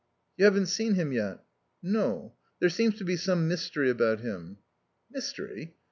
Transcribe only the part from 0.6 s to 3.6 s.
seen him yet?" "No. There seems to be some